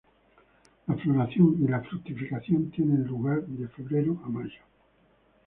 La 0.87 0.95
floración 0.95 1.57
y 1.63 1.67
la 1.67 1.81
fructificación 1.81 2.71
tiene 2.71 3.05
lugar 3.05 3.45
de 3.45 3.67
febrero 3.67 4.19
a 4.25 4.29
mayo. 4.29 4.61